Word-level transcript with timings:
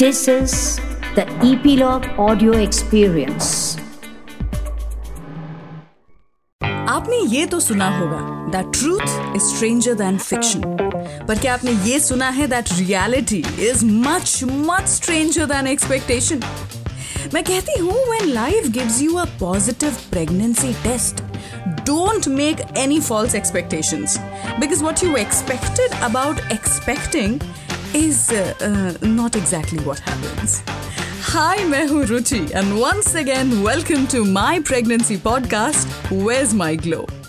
This 0.00 0.26
is 0.28 0.80
the 1.14 1.24
Epilogue 1.44 2.06
Audio 2.18 2.52
Experience. 2.56 3.48
आपने 6.88 7.16
ये 7.36 7.44
तो 7.46 7.58
सुना 7.60 7.88
होगा 7.98 8.20
that 8.52 8.72
truth 8.78 9.36
is 9.36 9.42
stranger 9.42 9.94
than 9.94 10.18
fiction 10.18 10.60
पर 11.28 11.38
क्या 11.38 11.54
आपने 11.54 11.72
ये 11.88 11.98
सुना 12.00 12.28
है 12.38 12.46
that 12.48 12.72
reality 12.78 13.42
is 13.68 13.84
much 14.06 14.40
much 14.44 14.88
stranger 14.88 15.46
than 15.52 15.66
expectation 15.66 16.40
मैं 17.34 17.42
कहती 17.44 17.78
हूं 17.80 18.08
when 18.10 18.32
life 18.32 18.68
gives 18.78 19.00
you 19.02 19.16
a 19.16 19.24
positive 19.40 19.96
pregnancy 20.12 20.72
test 20.88 21.24
don't 21.88 22.26
make 22.36 22.60
any 22.80 22.96
false 23.00 23.34
expectations 23.38 24.14
because 24.62 24.80
what 24.86 25.02
you 25.04 25.10
expected 25.20 25.92
about 26.06 26.40
expecting 26.54 27.36
is 27.94 28.30
uh, 28.30 28.54
uh, 28.60 29.06
not 29.06 29.36
exactly 29.36 29.78
what 29.80 29.98
happens. 29.98 30.62
Hi, 31.28 31.64
मैं 31.64 31.86
हूँ 31.88 32.04
रुचि 32.06 32.40
and 32.54 32.78
once 32.80 33.14
again 33.14 33.62
welcome 33.62 34.06
to 34.08 34.24
my 34.24 34.60
pregnancy 34.60 35.18
podcast 35.18 35.96
Where's 36.10 36.54
My 36.54 36.74
Glow? 36.76 37.19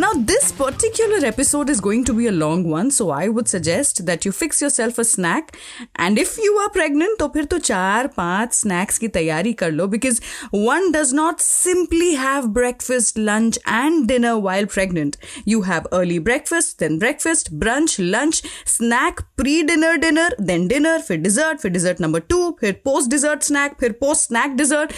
Now, 0.00 0.12
this 0.12 0.52
particular 0.52 1.24
episode 1.24 1.70
is 1.70 1.80
going 1.80 2.04
to 2.04 2.12
be 2.12 2.26
a 2.26 2.32
long 2.32 2.64
one, 2.68 2.90
so 2.90 3.08
I 3.10 3.28
would 3.28 3.48
suggest 3.48 4.04
that 4.04 4.26
you 4.26 4.30
fix 4.30 4.60
yourself 4.60 4.98
a 4.98 5.04
snack. 5.04 5.56
And 5.94 6.18
if 6.18 6.36
you 6.36 6.52
are 6.62 6.68
pregnant, 6.68 7.18
तो 7.18 7.28
फिर 7.34 7.44
तो 7.44 7.58
चार 7.58 8.06
पांच 8.16 8.52
snacks 8.54 8.98
की 8.98 9.08
तैयारी 9.08 9.52
कर 9.62 9.70
लो 9.72 9.86
because 9.88 10.20
one 10.50 10.92
does 10.92 11.12
not 11.12 11.40
simply 11.40 12.14
have 12.14 12.52
breakfast, 12.52 13.16
lunch 13.16 13.58
and 13.66 14.06
dinner 14.06 14.38
while 14.38 14.66
pregnant. 14.66 15.16
You 15.46 15.62
have 15.62 15.86
early 15.92 16.18
breakfast, 16.18 16.78
then 16.78 16.98
breakfast, 16.98 17.58
brunch, 17.58 17.96
lunch, 18.16 18.42
snack, 18.64 19.22
pre-dinner 19.36 19.96
dinner, 19.96 20.28
then 20.38 20.68
dinner, 20.68 20.98
फिर 21.08 21.22
dessert, 21.22 21.62
फिर 21.62 21.72
dessert 21.72 22.04
number 22.06 22.20
two, 22.20 22.56
फिर 22.60 22.82
post-dessert 22.84 23.42
snack, 23.42 23.80
फिर 23.80 23.98
post-snack 23.98 24.58
dessert, 24.58 24.92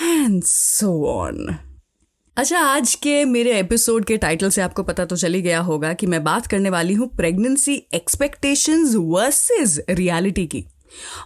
and 0.00 0.42
so 0.44 0.94
on. 1.06 1.58
अच्छा 2.37 2.59
आज 2.59 2.95
के 2.95 3.25
मेरे 3.25 3.59
episode 3.59 4.05
के 4.05 4.17
title 4.17 4.49
से 4.49 4.61
आपको 4.61 4.83
पता 4.83 5.05
तो 5.05 5.15
चली 5.15 5.41
गया 5.41 5.59
होगा 5.59 5.93
कि 5.93 6.07
मैं 6.07 6.23
बात 6.23 6.47
करने 6.47 6.69
वाली 6.69 6.93
हूँ 6.93 7.07
प्रेगनेंसी 7.15 7.83
एक्सपेक्टेशंस 7.93 8.93
वर्सेस 8.95 9.79
रियलिटी 9.89 10.47
की। 10.47 10.65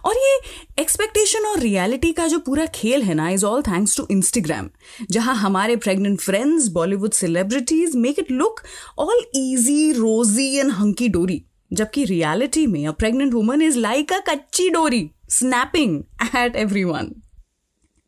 और 0.04 0.14
ये 0.16 0.40
एक्सपेक्टेशन 0.78 1.38
और 1.38 1.58
रियलिटी 1.58 2.12
का 2.12 2.26
जो 2.26 2.38
पूरा 2.38 2.66
खेल 2.66 3.02
है 3.02 3.14
ना 3.14 3.28
is 3.30 3.44
all 3.44 3.62
thanks 3.62 3.96
to 3.96 4.06
Instagram 4.10 4.70
जहाँ 5.10 5.34
हमारे 5.34 5.76
pregnant 5.76 6.20
friends 6.20 6.68
Bollywood 6.68 7.12
celebrities 7.12 7.96
make 7.96 8.18
it 8.18 8.30
look 8.30 8.60
all 8.98 9.22
easy 9.34 9.92
rosy 9.92 10.56
and 10.56 10.70
hunky 10.70 11.08
dory 11.08 11.44
जबकि 11.72 12.04
रियलिटी 12.04 12.66
में 12.66 12.86
a 12.86 12.92
pregnant 12.92 13.34
woman 13.34 13.62
is 13.62 13.78
like 13.78 14.12
a 14.12 14.18
कच्ची 14.18 14.70
डोरी 14.70 15.10
snapping 15.30 16.02
at 16.36 16.56
every 16.56 16.84
one 16.84 17.12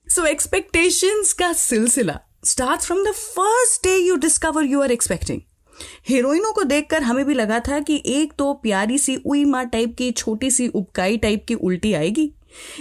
so 0.08 0.24
expectations 0.24 1.32
का 1.32 1.52
सिलसिला 1.52 2.20
start 2.46 2.80
from 2.80 3.02
the 3.04 3.10
first 3.10 3.82
day 3.84 3.96
you 3.96 4.16
discover 4.16 4.64
you 4.64 4.82
are 4.82 4.92
expecting 4.92 5.40
हीरोइनों 6.08 6.52
को 6.52 6.62
देखकर 6.64 7.02
हमें 7.02 7.24
भी 7.24 7.34
लगा 7.34 7.58
था 7.60 7.78
कि 7.80 8.02
एक 8.06 8.32
तो 8.38 8.52
प्यारी 8.54 8.98
सी 8.98 9.16
उई 9.16 9.44
माँ 9.44 9.64
टाइप 9.66 9.94
की, 9.98 10.10
छोटी 10.10 10.50
सी 10.50 10.68
उपकाई 10.68 11.16
टाइप 11.16 11.44
की 11.48 11.54
उल्टी 11.54 11.92
आएगी। 11.92 12.30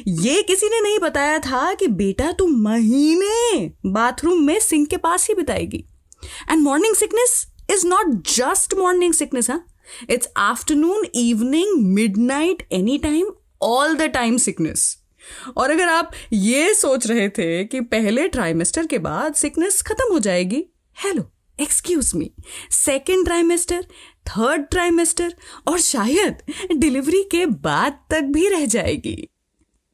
ये 0.08 0.42
किसी 0.44 0.68
ने 0.70 0.80
नहीं 0.82 1.00
बताया 1.00 1.40
था 1.40 1.74
कि 1.74 1.88
बेटा 1.88 2.32
तू 2.32 2.48
महीने 2.48 3.72
बाथरूम 3.86 4.44
में 4.44 4.60
सिंक 4.60 4.88
के 4.90 4.98
पास 4.98 5.28
ही 5.28 5.36
बिताएगी। 5.36 5.84
And 6.52 6.62
morning 6.62 6.96
sickness 6.96 7.46
is 7.72 7.88
not 7.88 8.14
just 8.30 8.74
morning 8.74 9.14
sickness 9.14 9.50
हा। 9.50 9.60
It's 10.10 10.30
afternoon 10.38 11.06
evening 11.16 11.94
mid 11.94 12.18
night 12.18 12.68
any 12.72 12.98
time 12.98 13.32
all 13.62 13.96
the 13.96 14.02
time 14.04 14.38
sickness 14.38 14.98
और 15.58 15.72
अगर 15.72 15.88
आप 15.88 16.12
ये 16.34 16.74
सोच 16.74 17.08
रहे 17.08 17.30
थे 17.30 17.64
कि 17.66 17.82
पहले 17.82 18.28
ट्राइमेस्टर 18.28 18.86
के 18.86 19.00
बाद 19.00 19.34
सिकनेस 19.34 19.82
खत्म 19.82 20.12
हो 20.14 20.20
जाएगी 20.20 20.64
hello 20.98 21.30
excuse 21.60 22.12
me 22.16 22.32
second 22.72 23.26
trimester 23.26 23.86
third 24.28 24.62
trimester 24.62 25.34
और 25.68 25.80
शायद 25.80 26.38
डिलीवरी 26.78 27.24
के 27.24 27.46
बाद 27.46 28.00
तक 28.10 28.22
भी 28.22 28.48
रह 28.48 28.66
जाएगी। 28.66 29.16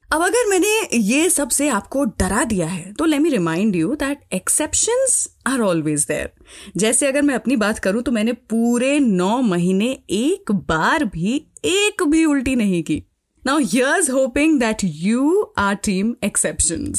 अब 0.09 0.22
अगर 0.22 0.48
मैंने 0.50 0.98
ये 0.98 1.30
सबसे 1.30 1.68
आपको 1.70 2.03
डरा 2.03 2.44
दिया 2.44 2.68
है 2.68 2.94
तो 2.94 3.06
let 3.06 3.22
me 3.22 3.30
remind 3.30 3.76
you 3.76 3.96
that 3.96 4.22
exception 4.34 5.06
are 5.48 5.62
always 5.62 6.06
there 6.06 6.32
जैसे 6.78 7.08
अगर 7.08 7.22
मैं 7.22 7.36
अपनी 7.36 7.56
बात 7.56 7.80
करूँ 7.80 8.02
तो 8.02 8.12
मैंने 8.12 8.34
पूरे 8.34 9.00
नौ 9.00 9.42
महीने 9.42 9.92
एक 10.09 10.52
बार 10.52 11.03
भी, 11.03 11.36
एक 11.66 12.03
भी 12.03 12.26
उल्टी 12.26 12.56
नहीं 12.56 12.84
की। 12.84 13.03
Now, 13.48 13.60
here's 13.62 14.10
hoping 14.10 14.60
that 14.60 14.84
you 14.84 15.42
are 15.58 15.76
team 15.76 16.14
exception 16.24 16.94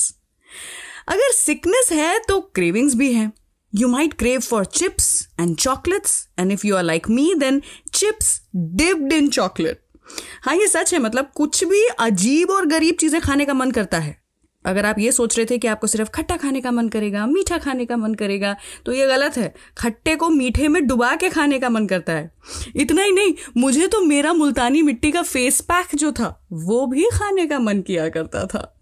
अगर 1.08 1.32
सिकनेस 1.32 1.92
है 1.92 2.18
तो 2.28 2.40
क्रेविंग्स 2.54 2.94
भी 2.94 3.12
है. 3.12 3.30
You 3.72 3.88
might 3.88 4.14
crave 4.14 4.40
for 4.40 4.64
chips 4.64 5.28
and 5.40 5.56
chocolates 5.56 6.28
and 6.38 6.52
if 6.52 6.66
you 6.66 6.76
are 6.76 6.82
like 6.82 7.08
me 7.10 7.34
then 7.34 7.60
chips 7.94 8.40
dipped 8.56 9.12
in 9.12 9.28
chocolate 9.28 9.82
हाँ 10.42 10.56
ये 10.56 10.66
सच 10.66 10.92
है 10.94 11.00
मतलब 11.00 11.30
कुछ 11.36 11.64
भी 11.64 11.84
अजीब 12.00 12.50
और 12.50 12.66
गरीब 12.66 12.94
चीज़ें 13.00 13.20
खाने 13.20 13.44
का 13.44 13.54
मन 13.54 13.70
करता 13.70 13.98
है. 13.98 14.16
अगर 14.64 14.86
आप 14.86 14.98
ये 14.98 15.12
सोच 15.12 15.36
रहे 15.36 15.46
थे 15.50 15.58
कि 15.58 15.68
आपको 15.68 15.86
सिर्फ़ 15.86 16.10
खट्टा 16.10 16.36
खाने 16.36 16.60
का 16.60 16.70
मन 16.70 16.88
करेगा, 16.88 17.26
मीठा 17.26 17.58
खाने 17.58 17.86
का 17.86 17.96
मन 17.96 18.14
करेगा 18.14 18.56
तो 18.86 18.92
ये 18.92 19.06
गलत 19.06 19.36
है। 19.36 19.54
खट्टे 19.78 20.16
को 20.16 20.28
मीठे 20.28 20.68
में 20.68 20.86
डुबा 20.86 21.14
के 21.16 21.28
खाने 21.28 21.58
का 21.58 21.70
मन 21.70 21.86
करता 21.86 22.12
है। 22.12 22.34
इतना 22.76 23.02
ही 23.02 23.12
नहीं, 23.12 23.34
मुझे 23.56 23.86
तो 23.86 24.00
मेरा 24.00 24.32
मुल्तानी 24.32 24.82
मिट्टी 24.82 25.10
का 25.10 25.22
फेस 25.22 25.60
पैक 25.60 25.94
जो 25.94 26.12
था, 26.12 26.46
वो 26.52 26.86
भी 26.86 27.04
खाने 27.14 27.46
का 27.46 27.58
मन 27.58 27.80
किया 27.80 28.08
करता 28.08 28.46
था। 28.46 28.76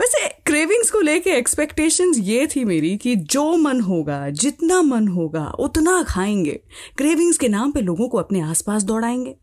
वैसे 0.00 0.28
क्रेविंग्स 0.28 0.90
को 0.90 1.00
लेके 1.00 1.30
एक्सपेक्टेशंस 1.30 2.18
ये 2.18 2.46
थी 2.46 2.64
मेरी 2.64 2.96
कि 2.96 3.16
जो 3.16 3.56
मन 3.56 3.80
होगा, 3.80 4.30
जितना 4.30 4.82
मन 4.82 5.08
होगा, 5.08 5.44
उतना 5.44 6.02
खाएँगे। 6.02 6.60
क्रेविंग्स 6.96 7.38
के 7.38 7.48
नाम 7.48 7.72
पे 7.72 7.80
लोगों 7.80 8.08
को 8.08 8.18
अपने 8.18 8.40
आसपास 8.40 8.82
दौड़ाएँगे। 8.82 9.36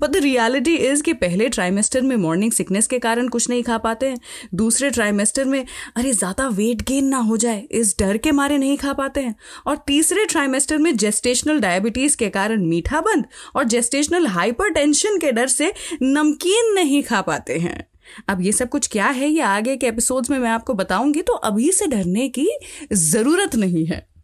बट 0.00 0.10
द 0.10 0.16
रियलिटी 0.16 0.74
इज़ 0.76 1.02
कि 1.02 1.12
पहले 1.12 1.48
ट्राइमेस्टर 1.48 2.02
में 2.02 2.16
मॉर्निंग 2.16 2.52
सिकनेस 2.52 2.86
के 2.86 2.98
कारण 2.98 3.28
कुछ 3.28 3.50
नहीं 3.50 3.62
खा 3.62 3.78
पाते 3.78 4.06
हैं। 4.06 4.18
दूसरे 4.54 4.90
ट्राइमेस्टर 4.90 5.44
में, 5.44 5.66
अरे, 5.96 6.12
ज़्यादा 6.12 6.48
वेट 6.48 6.82
गेन 6.82 7.04
ना 7.04 7.18
हो 7.18 7.36
जाए, 7.36 7.60
इस 7.70 7.96
डर 7.98 8.16
के 8.16 8.32
मारे 8.32 8.58
नहीं 8.58 8.76
खा 8.76 8.92
पाते 8.92 9.20
हैं। 9.20 9.36
और 9.66 9.76
तीसरे 9.86 10.24
ट्राइमेस्टर 10.24 10.78
में 10.78 10.96
जेस्टेशनल 10.96 11.60
डायबिटीज़ 11.60 12.16
के 12.16 12.28
कारण 12.28 12.64
मीठा 12.66 13.00
बंद 13.00 13.24
और 13.56 13.64
जेस्टेशनल 13.64 14.26
हाइपरटेंशन 14.26 15.18
के 15.18 15.32
डर 15.32 15.46
से 15.46 15.72
नमकीन 16.02 16.74
नहीं 16.74 17.02
खा 17.02 17.20
पाते 17.20 17.58
हैं। 17.58 17.86
अब 18.28 18.42
ये 18.42 18.52
सब 18.52 18.68
कुछ 18.68 18.86
क्या 18.86 19.06
है? 19.06 19.28
ये 19.28 19.40
आगे 19.40 19.76
के 19.76 19.86
एपिसोड्स 19.86 20.30
में 20.30 20.38
मैं 20.38 20.50
आपको 20.50 20.74
बताऊँगी 20.74 21.22
तो 21.22 21.32
अभी 21.32 21.72
से 21.72 21.86
डरने 21.86 22.28
की 22.28 22.48
ज़रूरत 22.92 23.54
नहीं 23.54 23.86
है। 23.86 24.15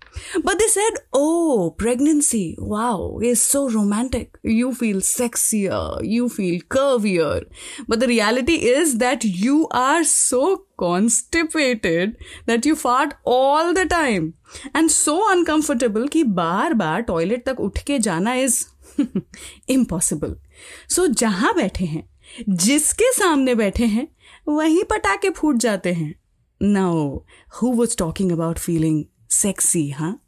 But 0.43 0.59
they 0.59 0.67
said, 0.67 0.95
oh, 1.13 1.75
pregnancy, 1.77 2.55
wow, 2.57 3.19
is 3.21 3.41
so 3.41 3.69
romantic. 3.69 4.37
You 4.43 4.73
feel 4.73 4.97
sexier, 4.97 6.03
you 6.03 6.29
feel 6.29 6.59
curvier. 6.61 7.45
But 7.87 7.99
the 7.99 8.07
reality 8.07 8.55
is 8.65 8.97
that 8.97 9.23
you 9.23 9.67
are 9.71 10.03
so 10.03 10.65
constipated 10.79 12.17
that 12.45 12.65
you 12.65 12.75
fart 12.75 13.13
all 13.23 13.73
the 13.73 13.85
time. 13.85 14.33
And 14.73 14.91
so 14.91 15.19
uncomfortable 15.31 16.07
कि 16.09 16.23
बार 16.41 16.73
बार 16.73 17.01
toilet 17.01 17.45
तक 17.45 17.59
उठ 17.59 17.79
के 17.87 17.99
जाना 17.99 18.33
is 18.35 18.65
impossible 19.69 20.35
so 20.95 21.07
जहां 21.07 21.53
बैठे 21.55 21.85
हैं 21.85 22.07
जिसके 22.49 23.11
सामने 23.13 23.55
बैठे 23.55 23.85
हैं 23.85 24.07
वहीं 24.47 24.83
पटाखे 24.89 25.29
फूट 25.39 25.55
जाते 25.65 25.93
हैं 25.93 26.13
now 26.61 27.19
who 27.61 27.71
was 27.73 27.97
talking 27.97 28.31
about 28.31 28.59
feeling 28.59 29.03
sexy 29.32 29.90
हाँ 29.90 30.22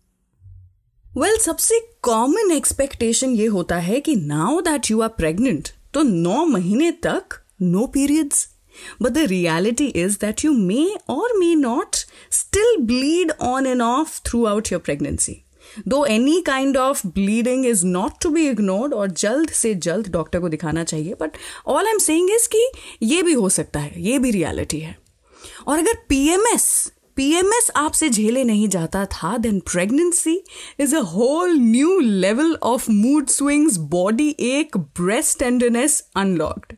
वेल 1.17 1.31
well, 1.31 1.45
सबसे 1.45 1.81
कॉमन 2.03 2.53
एक्सपेक्टेशन 2.53 3.31
ये 3.31 3.47
होता 3.47 3.77
है 3.77 4.01
कि 4.01 4.17
now 4.17 4.61
that 4.61 4.91
you 4.91 5.01
are 5.01 5.09
pregnant 5.09 5.69
तो 5.95 6.03
नौ 6.03 6.45
महीने 6.45 6.91
तक 6.91 7.23
no 7.63 7.87
periods 7.87 8.49
but 9.03 9.11
the 9.11 9.19
reality 9.19 9.87
is 9.87 10.19
that 10.21 10.45
you 10.45 10.53
may 10.53 10.97
or 11.09 11.37
may 11.39 11.55
not 11.55 11.97
still 12.31 12.77
bleed 12.81 13.33
on 13.41 13.67
and 13.67 13.83
off 13.83 14.21
throughout 14.45 14.73
your 14.73 14.81
pregnancy 14.81 15.45
though 15.89 16.05
any 16.05 16.41
kind 16.41 16.77
of 16.77 17.07
bleeding 17.07 17.67
is 17.67 17.87
not 17.87 18.13
to 18.23 18.31
be 18.31 18.49
ignored 18.49 18.95
और 18.95 19.11
जल्द 19.11 19.51
से 19.51 19.75
जल्द 19.75 20.09
doctor 20.09 20.41
को 20.41 20.49
दिखाना 20.49 20.85
चाहिए 20.85 21.15
but 21.21 21.31
all 21.67 21.87
I 21.87 21.93
am 21.93 21.99
saying 21.99 22.31
is 22.31 22.49
कि 22.49 22.71
ये 23.03 23.23
भी 23.23 23.33
हो 23.33 23.49
सकता 23.49 23.81
है 23.81 24.03
ये 24.03 24.19
भी 24.19 24.31
रियलिटी 24.31 24.81
है। 24.81 24.99
और 25.67 25.79
अगर 25.79 25.95
पीएमएस 26.09 26.93
पीएमएस 27.17 27.71
आपसे 27.77 28.09
झेले 28.09 28.45
नहीं 28.45 28.69
जाता 28.69 29.05
था 29.05 29.37
then 29.37 29.61
pregnancy 29.61 30.45
is 30.79 30.97
a 30.97 31.01
whole 31.01 31.51
new 31.51 32.01
level 32.01 32.55
of 32.63 32.91
mood 32.91 33.27
swings 33.27 33.77
body 33.77 34.37
ache 34.41 34.77
breast 34.77 35.39
tenderness 35.39 36.09
unlocked 36.17 36.73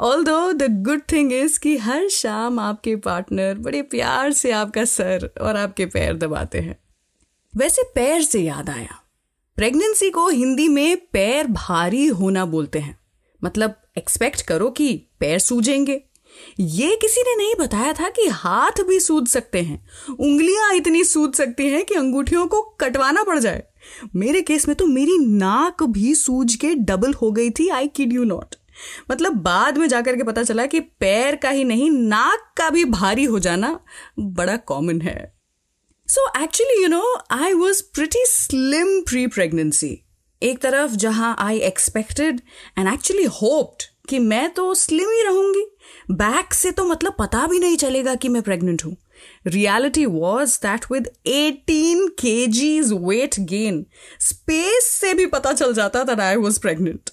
although 0.24 0.52
the 0.52 0.84
good 0.84 1.00
thing 1.12 1.32
is 1.32 1.60
कि 1.60 1.76
हर 1.76 2.08
शाम 2.08 2.58
आपके 2.58 2.96
पार्टनर 2.96 3.54
बड़े 3.54 3.82
प्यार 3.82 4.32
से 4.32 4.50
आपका 4.50 4.84
सर 4.84 5.30
और 5.40 5.56
आपके 5.56 5.86
पैर 5.86 6.16
दबाते 6.16 6.58
हैं। 6.58 6.78
वैसे 7.56 7.82
पैर 7.94 8.22
से 8.22 8.40
याद 8.40 8.70
आया। 8.70 9.02
प्रेगनेंसी 9.56 10.10
को 10.10 10.28
हिंदी 10.28 10.68
में 10.68 10.96
पैर 10.96 11.46
भारी 11.46 12.06
होना 12.06 12.44
बोलते 12.44 12.78
हैं। 12.78 12.98
मतलब 13.44 13.74
एक्सपेक्ट 13.98 14.42
करो 14.42 14.70
कि 14.70 15.06
पैर 15.20 15.38
सूजेंगे। 15.38 16.04
ये 16.60 16.96
किसी 16.96 17.22
ने 17.22 17.34
नहीं 17.36 17.54
बताया 17.60 17.92
था 17.92 18.08
कि 18.08 18.26
हाथ 18.28 18.82
भी 18.82 18.98
सूद 19.00 19.26
सकते 19.28 19.62
हैं। 19.62 19.78
उंगलियाँ 20.10 20.72
इतनी 20.74 21.04
सूद 21.04 21.34
सकती 21.34 21.68
हैं 21.68 21.84
कि 21.84 21.94
अंगूठियों 21.94 22.46
को 22.46 22.60
कटवाना 22.80 23.22
पड़ 23.22 23.38
जाए। 23.38 23.62
मेरे 24.16 24.42
केस 24.42 24.68
में 24.68 24.76
तो 24.76 24.86
मेरी 24.86 25.18
नाक 25.18 25.82
भी 25.82 26.14
सूज 26.14 26.54
के 26.54 26.74
डबल 26.74 27.12
हो 27.12 27.30
गई 27.32 27.50
थी 27.50 27.68
आई 27.68 27.88
किड 27.88 28.12
यू 28.12 28.24
नॉट 28.24 28.54
मतलब 29.10 29.34
बाद 29.42 29.78
में 29.78 29.86
जाकर 29.88 30.16
के 30.16 30.22
पता 30.22 30.42
चला 30.42 30.66
कि 30.66 30.80
पैर 30.80 31.36
का 31.36 31.50
ही 31.50 31.64
नहीं, 31.64 31.90
नाक 31.90 32.52
का 32.56 32.68
भी 32.70 32.84
भारी 32.84 33.24
हो 33.24 33.38
जाना 33.38 33.78
बड़ा 34.18 34.56
कॉमन 34.56 35.00
है। 35.00 35.34
So 36.08 36.28
actually 36.42 36.82
you 36.82 36.88
know 36.88 37.02
I 37.30 37.52
was 37.52 37.82
pretty 37.94 38.24
slim 38.26 39.00
pre 39.00 39.26
pregnancy 39.26 39.98
एक 40.42 40.58
तरफ़ 40.58 40.92
जहाँ 40.94 41.34
I 41.38 41.58
expected 41.58 42.40
and 42.78 42.88
actually 42.88 43.24
hoped 43.34 43.82
कि 44.08 44.18
मैं 44.18 44.48
तो 44.50 44.74
स्लिम 44.74 45.10
ही 45.10 45.22
रहूँगी। 45.22 45.64
बैक 46.10 46.54
से 46.54 46.70
तो 46.70 46.84
मतलब 46.84 47.14
पता 47.18 47.46
भी 47.46 47.58
नहीं 47.58 47.76
चलेगा 47.76 48.14
कि 48.14 48.28
मैं 48.28 48.42
प्रेग्नेंट 48.42 48.84
हूँ। 48.84 48.96
Reality 49.46 50.06
was 50.06 50.58
that 50.58 50.84
with 50.92 51.08
18 51.28 52.08
kgs 52.20 52.92
weight 52.92 53.38
gain 53.50 53.84
space 54.20 54.90
से 54.90 55.14
भी 55.14 55.26
पता 55.26 55.52
चल 55.52 55.74
जाता 55.74 56.02
that 56.04 56.20
I 56.20 56.36
was 56.36 56.60
pregnant 56.60 57.10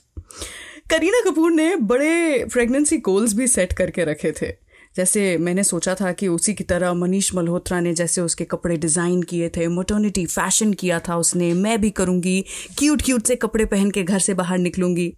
Kareena 0.90 1.22
Kapoor 1.26 1.52
ने 1.52 1.76
बड़े 1.76 2.46
प्रेगनेंसी 2.54 2.98
गोल्स 2.98 3.34
भी 3.34 3.48
सेट 3.48 3.74
करके 3.74 4.04
रखे 4.04 4.32
थे। 4.32 4.52
जैसे 4.96 5.38
मैंने 5.38 5.64
सोचा 5.64 5.94
था 5.96 6.12
कि 6.12 6.28
उसी 6.28 6.54
की 6.54 6.64
तरह 6.64 6.94
मनीष 6.94 7.34
मल्होत्रा 7.36 7.80
ने 7.80 7.94
जैसे 7.94 8.22
उसके 8.22 8.46
कपड़े 8.46 8.76
डिज़ाइन 8.78 9.22
किए 9.24 9.50
थे 9.50 9.68
मोटर्निटी 9.68 10.26
फ़ैशन 10.26 10.74
किया 10.74 11.00
था 11.00 11.18
उसने, 11.18 11.54
मैं 11.54 11.80
भी 11.82 11.90
करूँगी 11.90 12.44
क्यूट 12.80 13.02
क्यूट 13.02 13.28
से 13.28 13.36
कपड़े 13.36 13.66
पहन 13.66 13.92
के 13.92 14.04
घर 14.04 14.20
से 14.20 14.34
बाहर 14.34 14.58
निकलूँगी। 14.58 15.14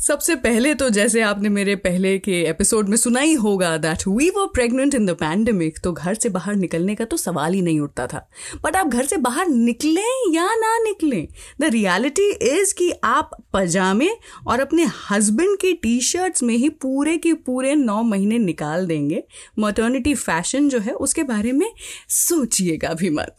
सबसे 0.00 0.36
पहले 0.36 0.74
तो 0.74 0.90
जैसे 0.90 1.20
आपने 1.20 1.48
मेरे 1.48 1.76
पहले 1.76 2.18
के 2.18 2.42
एपिसोड 2.42 2.88
में 2.88 2.96
सुना 2.96 3.20
ही 3.20 3.32
होगा 3.32 3.76
that 3.76 3.98
we 4.08 4.30
were 4.30 4.46
pregnant 4.46 4.94
in 4.94 5.06
the 5.06 5.10
pandemic 5.10 5.78
तो 5.78 5.92
घर 5.92 6.14
से 6.14 6.28
बाहर 6.28 6.54
निकलने 6.54 6.94
का 6.94 7.04
तो 7.04 7.16
सवाल 7.16 7.52
ही 7.52 7.62
नहीं 7.62 7.80
उठता 7.80 8.06
था। 8.06 8.28
बट 8.64 8.76
आप 8.76 8.86
घर 8.86 9.06
से 9.06 9.16
बाहर 9.16 9.48
निकलें 9.48 10.34
या 10.34 10.54
ना 10.54 10.78
निकलें 10.78 11.28
द 11.60 11.64
रियलिटी 11.64 12.30
इज़ 12.32 12.74
कि 12.74 12.92
आप 13.04 13.30
पजामे 13.52 14.08
और 14.46 14.60
अपने 14.60 14.86
हस्बैंड 15.10 15.58
की 15.58 15.72
टी 15.72 16.00
शर्ट्स 16.00 16.42
में 16.42 16.56
ही 16.56 16.68
पूरे 16.68 17.18
के 17.18 17.32
पूरे 17.32 17.74
नौ 17.74 18.02
महीने 18.02 18.38
निकाल 18.38 18.86
देंगे। 18.86 19.22
मटर्निटी 19.58 20.14
फ़ैशन 20.14 20.68
जो 20.68 20.78
है, 20.78 20.92
उसके 20.92 21.22
बारे 21.22 21.52
में 21.52 21.72
सोचिएगा 22.08 22.94
भी 22.94 23.10
मत। 23.10 23.36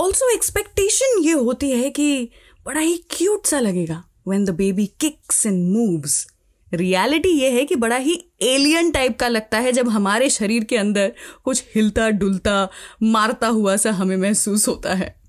ऑल्सो 0.00 0.34
एक्सपेक्टेशन 0.34 1.20
ये 1.20 1.32
होती 1.32 1.70
है 1.70 1.90
कि 1.90 2.30
बड़ा 2.66 2.80
ही 2.80 3.04
क्यूट 3.10 3.46
सा 3.46 3.60
लगेगा। 3.60 4.05
When 4.28 4.44
the 4.44 4.56
baby 4.56 4.86
kicks 5.04 5.46
and 5.46 5.76
moves. 5.76 6.26
Reality 6.74 7.28
ये 7.28 7.50
है 7.50 7.64
कि 7.64 7.74
बड़ा 7.74 7.96
ही 7.96 8.24
एलियन 8.42 8.90
टाइप 8.90 9.18
का 9.18 9.28
लगता 9.28 9.58
है 9.58 9.72
जब 9.72 9.88
हमारे 9.88 10.30
शरीर 10.30 10.64
के 10.64 10.76
अंदर 10.76 11.12
कुछ 11.44 11.64
हिलता, 11.74 12.10
डुलता, 12.10 12.68
मारता 13.02 13.48
हुआ 13.48 13.76
सा 13.76 13.90
हमें 13.90 14.16
महसूस 14.16 14.68
होता 14.68 14.94
है। 14.94 15.26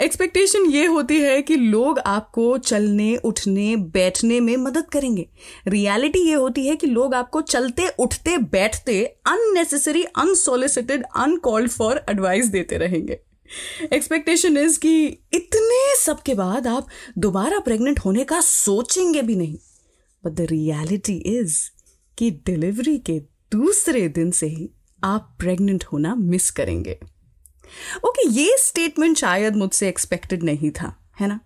एक्सपेक्टेशन 0.00 0.70
ये 0.70 0.86
होती 0.86 1.18
है 1.18 1.42
कि 1.42 1.56
लोग 1.56 1.98
आपको 1.98 2.58
चलने, 2.58 3.16
उठने, 3.16 3.76
बैठने 3.76 4.40
में 4.40 4.56
मदद 4.56 4.86
करेंगे। 4.86 5.28
रियलिटी 5.68 6.18
ये 6.18 6.34
होती 6.34 6.66
है 6.66 6.76
कि 6.76 6.86
लोग 6.86 7.14
आपको 7.14 7.40
चलते, 7.40 7.88
उठते, 7.88 8.38
बैठते 8.38 9.04
unnecessary 9.04 10.02
unsolicited 10.02 11.04
uncalled 11.16 11.70
for 11.70 12.04
advice 12.10 12.46
देते 12.46 12.78
रहेंगे। 12.78 13.20
एक्सपेक्टेशन 13.92 14.56
इज़ 14.56 14.78
कि 14.78 15.06
इतने 15.32 15.96
सब 15.96 16.22
के 16.22 16.34
बाद 16.34 16.66
आप 16.66 16.86
दोबारा 17.18 17.58
प्रेग्नेंट 17.58 17.98
होने 17.98 18.24
का 18.24 18.40
सोचेंगे 18.40 19.22
भी 19.22 19.36
नहीं। 19.36 19.58
बट 20.24 20.32
द 20.32 20.40
रियलिटी 20.40 21.16
इज़ 21.16 21.58
कि 22.18 22.30
डिलीवरी 22.30 22.98
के 22.98 23.18
दूसरे 23.52 24.08
दिन 24.08 24.30
से 24.30 24.46
ही 24.46 24.70
आप 25.04 25.36
प्रेग्नेंट 25.38 25.84
होना 25.84 26.14
मिस 26.14 26.50
करेंगे। 26.50 26.98
ओके 28.04 28.24
okay, 28.24 28.38
ये 28.38 28.56
स्टेटमेंट 28.58 29.16
शायद 29.16 29.56
मुझसे 29.56 29.88
एक्सपेक्टेड 29.88 30.42
नहीं 30.42 30.70
था 30.70 31.10
है 31.20 31.28
ना? 31.28 31.40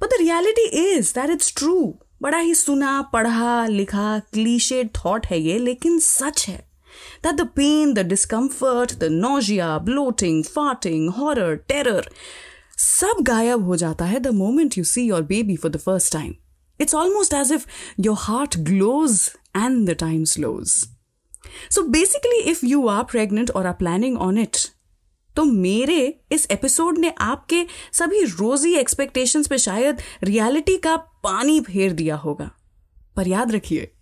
But 0.00 0.06
the 0.06 0.10
reality 0.20 0.66
is 0.90 1.14
that 1.14 1.30
it's 1.30 1.54
true 1.56 1.98
बड़ा 2.22 2.38
ही 2.38 2.54
सुना 2.54 3.02
पढ़ा 3.02 3.66
लिखा 3.66 4.18
क्लीशेड 4.18 4.90
थॉट 4.96 5.26
है 5.26 5.40
ये 5.40 5.58
लेकिन 5.58 5.98
सच 5.98 6.48
है। 6.48 6.65
That 7.24 7.36
the 7.36 7.46
pain, 7.60 7.94
the 7.94 8.04
discomfort, 8.04 8.98
the 8.98 9.10
nausea, 9.10 9.80
bloating, 9.88 10.42
farting, 10.56 11.08
horror, 11.18 11.56
terror, 11.72 12.02
सब 12.78 13.14
गायब 13.22 13.64
हो 13.64 13.76
जाता 13.76 14.04
है 14.04 14.20
the 14.20 14.26
moment 14.26 14.78
you 14.78 14.84
see 14.84 15.02
your 15.02 15.22
baby 15.22 15.56
for 15.56 15.70
the 15.70 15.76
first 15.76 16.12
time 16.12 16.34
it's 16.80 16.94
almost 16.94 17.34
as 17.34 17.52
if 17.52 17.66
your 18.00 18.16
heart 18.20 18.56
glows 18.56 19.30
and 19.56 19.90
the 19.90 19.92
time 19.92 20.24
slows 20.24 20.68
so 21.70 21.82
basically 21.82 22.40
if 22.40 22.66
you 22.66 22.86
are 22.86 23.02
pregnant 23.02 23.50
or 23.50 23.66
are 23.66 23.72
planning 23.72 24.18
on 24.18 24.38
it 24.38 24.56
तो 25.36 25.44
मेरे 25.44 26.20
इस 26.32 26.46
episode 26.50 26.98
ने 26.98 27.14
आपके 27.18 27.66
सभी 27.92 28.24
रोजी 28.24 28.74
expectations 28.74 29.46
पे 29.46 29.58
शायद 29.58 29.96
reality 30.22 30.76
का 30.76 30.96
पानी 30.96 31.60
फेर 31.60 31.92
दिया 31.92 32.16
होगा। 32.16 32.50
पर 33.16 33.28
याद 33.28 33.52
रखिए 33.52 33.95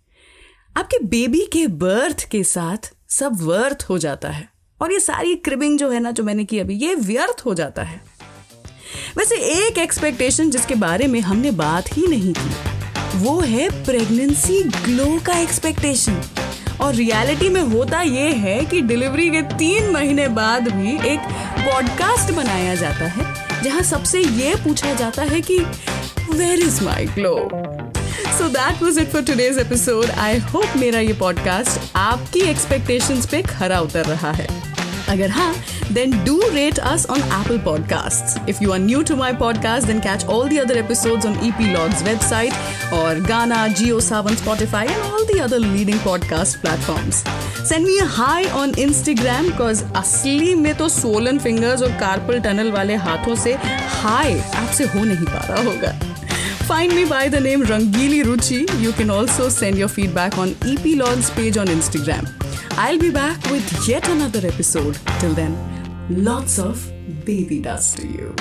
आपके 0.77 0.97
बेबी 1.05 1.45
के 1.53 1.67
बर्थ 1.67 2.27
के 2.29 2.43
साथ 2.43 2.91
सब 3.09 3.41
वर्थ 3.41 3.85
हो 3.89 3.97
जाता 3.97 4.29
है। 4.29 4.47
और 4.81 4.91
ये 4.91 4.99
सारी 4.99 5.35
क्रिबिंग 5.35 5.77
जो 5.79 5.89
है 5.89 5.99
ना, 5.99 6.11
जो 6.11 6.23
मैंने 6.23 6.43
की 6.45 6.59
अभी, 6.59 6.75
ये 6.75 6.95
व्यर्थ 6.95 7.41
हो 7.45 7.53
जाता 7.53 7.83
है। 7.83 8.01
वैसे 9.17 9.35
एक 9.35 9.77
एक्सपेक्टेशन 9.77 10.49
जिसके 10.49 10.75
बारे 10.75 11.07
में 11.07 11.19
हमने 11.21 11.51
बात 11.51 11.97
ही 11.97 12.07
नहीं 12.07 12.33
की, 12.37 12.49
वो 13.17 13.39
है 13.39 13.69
प्रेगनेंसी 13.85 14.61
ग्लो 14.63 15.19
का 15.25 15.37
एक्सपेक्टेशन 15.39 16.21
और 16.81 16.93
रियलिटी 16.93 17.49
में 17.49 17.61
होता 17.61 18.01
ये 18.01 18.31
है 18.31 18.65
कि 18.65 18.81
डिलीवरी 18.81 19.29
के 19.29 19.41
तीन 19.41 19.89
महीने 19.91 20.27
बाद 20.27 20.67
भी 20.67 20.97
एक 21.09 21.19
पॉडकास्ट 21.59 22.33
बनाया 22.33 22.75
जाता 22.75 23.05
है, 23.07 23.33
जहाँ 23.63 23.81
सबसे 23.81 24.21
ये 24.21 24.55
पूछा 24.55 24.93
जाता 24.93 25.23
है 25.23 25.41
कि 25.41 25.59
where 26.31 26.59
is 26.59 26.83
my 26.83 27.05
glow 27.05 27.35
so 28.37 28.47
that 28.49 28.81
was 28.83 28.99
it 28.99 29.09
for 29.11 29.23
today's 29.23 29.57
episode 29.59 30.09
I 30.19 30.37
hope 30.53 30.77
मेरा 30.77 30.99
ये 30.99 31.13
पॉडकास्ट 31.19 31.95
आपकी 31.97 32.39
एक्सपेक्टेशंस 32.49 33.25
पे 33.31 33.41
खरा 33.43 33.79
उतर 33.79 34.05
रहा 34.05 34.31
है 34.31 34.47
अगर 35.09 35.29
हाँ 35.29 35.53
then 35.87 36.13
do 36.25 36.35
rate 36.51 36.79
us 36.79 37.05
on 37.05 37.21
Apple 37.31 37.59
Podcasts. 37.59 38.37
If 38.47 38.59
you 38.59 38.71
are 38.73 38.79
new 38.79 39.03
to 39.03 39.15
my 39.15 39.31
podcast, 39.33 39.87
then 39.87 40.01
catch 40.01 40.25
all 40.25 40.47
the 40.47 40.59
other 40.59 40.75
episodes 40.75 41.25
on 41.25 41.35
EP 41.37 41.59
Log's 41.73 42.01
website 42.03 42.53
or 42.91 43.19
Ghana, 43.21 43.73
Geo 43.75 43.99
Savan, 43.99 44.33
Spotify, 44.33 44.87
and 44.87 45.01
all 45.03 45.25
the 45.25 45.39
other 45.39 45.59
leading 45.59 45.95
podcast 45.97 46.59
platforms. 46.61 47.23
Send 47.63 47.85
me 47.85 47.99
a 47.99 48.05
hi 48.05 48.49
on 48.63 48.73
Instagram 48.87 49.51
because 49.51 49.83
असली 49.95 50.55
में 50.55 50.73
तो 50.77 50.89
swollen 50.89 51.39
fingers 51.39 51.81
और 51.81 51.91
carpal 51.99 52.39
tunnel 52.39 52.71
वाले 52.71 52.95
हाथों 53.05 53.35
से 53.35 53.53
हाय 54.01 54.39
आपसे 54.55 54.83
हो 54.85 55.03
नहीं 55.03 55.25
पा 55.25 55.45
रहा 55.47 55.63
होगा 55.63 56.14
Find 56.67 56.95
me 56.95 57.05
by 57.05 57.29
the 57.29 57.39
name 57.39 57.61
Rangili 57.61 58.23
Ruchi. 58.23 58.65
You 58.81 58.91
can 58.91 59.11
also 59.11 59.49
send 59.49 59.77
your 59.77 59.87
feedback 59.87 60.39
on 60.39 60.55
EP 60.63 60.83
Log's 60.97 61.29
page 61.29 61.57
on 61.57 61.67
Instagram. 61.67 62.25
I'll 62.71 62.97
be 62.97 63.11
back 63.11 63.39
with 63.51 63.87
yet 63.87 64.09
another 64.09 64.39
episode. 64.47 64.97
Till 65.19 65.35
then, 65.35 65.53
lots 66.09 66.57
of 66.57 66.91
baby 67.23 67.59
dust 67.61 67.97
to 67.97 68.07
you. 68.07 68.33